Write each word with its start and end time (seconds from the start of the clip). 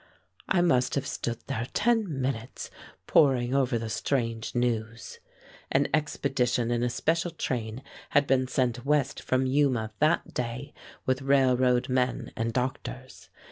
I 0.49 0.61
must 0.61 0.95
have 0.95 1.05
stood 1.05 1.37
there 1.45 1.67
ten 1.75 2.19
minutes 2.19 2.71
poring 3.05 3.53
over 3.53 3.77
the 3.77 3.87
strange 3.87 4.55
news. 4.55 5.19
An 5.71 5.89
expedition 5.93 6.71
in 6.71 6.81
a 6.81 6.89
special 6.89 7.29
train 7.29 7.83
had 8.09 8.25
been 8.25 8.47
sent 8.47 8.83
west 8.83 9.21
from 9.21 9.45
Yuma 9.45 9.91
that 9.99 10.33
day, 10.33 10.73
with 11.05 11.21
railroad 11.21 11.87
men 11.87 12.31
and 12.35 12.51
doctors. 12.51 13.29